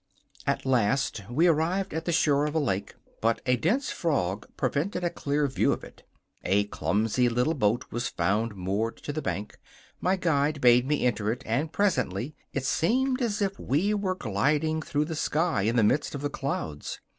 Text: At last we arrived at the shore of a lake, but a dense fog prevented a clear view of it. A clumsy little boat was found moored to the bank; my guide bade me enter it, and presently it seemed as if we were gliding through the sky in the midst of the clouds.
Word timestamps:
At 0.47 0.65
last 0.65 1.21
we 1.29 1.45
arrived 1.45 1.93
at 1.93 2.05
the 2.05 2.11
shore 2.11 2.47
of 2.47 2.55
a 2.55 2.59
lake, 2.59 2.95
but 3.21 3.39
a 3.45 3.55
dense 3.55 3.91
fog 3.91 4.47
prevented 4.57 5.03
a 5.03 5.11
clear 5.11 5.45
view 5.45 5.71
of 5.71 5.83
it. 5.83 6.01
A 6.43 6.63
clumsy 6.63 7.29
little 7.29 7.53
boat 7.53 7.85
was 7.91 8.07
found 8.07 8.55
moored 8.55 8.97
to 9.03 9.13
the 9.13 9.21
bank; 9.21 9.59
my 9.99 10.15
guide 10.15 10.59
bade 10.59 10.87
me 10.87 11.05
enter 11.05 11.31
it, 11.31 11.43
and 11.45 11.71
presently 11.71 12.33
it 12.51 12.65
seemed 12.65 13.21
as 13.21 13.43
if 13.43 13.59
we 13.59 13.93
were 13.93 14.15
gliding 14.15 14.81
through 14.81 15.05
the 15.05 15.13
sky 15.15 15.61
in 15.61 15.75
the 15.75 15.83
midst 15.83 16.15
of 16.15 16.21
the 16.21 16.31
clouds. 16.31 16.99